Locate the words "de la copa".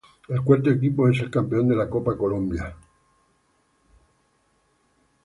1.67-2.17